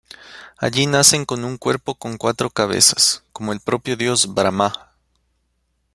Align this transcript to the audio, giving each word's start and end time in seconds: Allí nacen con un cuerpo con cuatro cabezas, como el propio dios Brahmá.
Allí 0.57 0.87
nacen 0.87 1.25
con 1.25 1.45
un 1.45 1.59
cuerpo 1.59 1.93
con 1.93 2.17
cuatro 2.17 2.49
cabezas, 2.49 3.23
como 3.31 3.53
el 3.53 3.59
propio 3.59 3.95
dios 3.95 4.33
Brahmá. 4.33 4.93